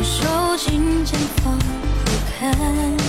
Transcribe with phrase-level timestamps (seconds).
[0.00, 3.01] 双手紧紧放不开。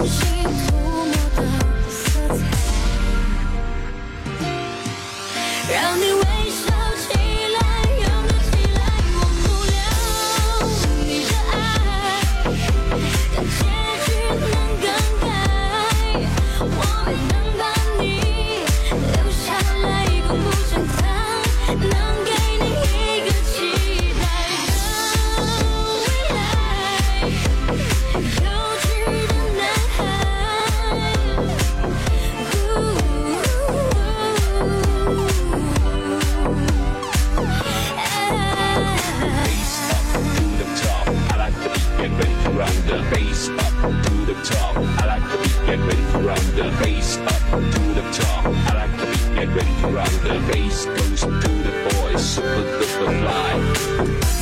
[0.00, 0.48] 用心涂
[1.04, 1.38] 抹的
[1.90, 2.40] 色彩
[5.70, 6.64] 让你微笑
[6.96, 7.04] 起
[7.52, 7.56] 来
[8.00, 8.80] 勇敢起来
[9.14, 9.76] 忘不了
[11.04, 11.52] 你的爱
[13.36, 13.60] 但结
[14.06, 14.08] 局
[14.40, 14.84] 难更
[15.20, 15.22] 改
[16.62, 16.64] 我
[44.44, 44.76] top.
[44.76, 48.46] I like the beat, get ready to rock the bass up to the top.
[48.46, 52.62] I like the beat, get ready to rock the bass goes to the boys, super
[52.78, 53.52] duper fly.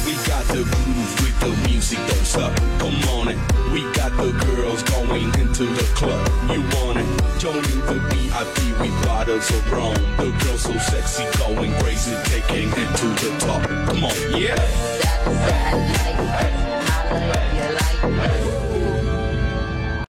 [0.06, 2.54] We got the groove with the music don't stop.
[2.78, 3.38] Come on it.
[3.72, 6.26] We got the girls going into the club.
[6.50, 7.38] You want it?
[7.38, 9.94] Join the VIP with bottles of rum.
[10.16, 13.62] The girls so sexy, going crazy, taking it to the top.
[13.87, 14.56] Come on, yeah.
[14.56, 15.75] That's that
[16.28, 16.88] life.
[16.88, 18.68] Holla if you like.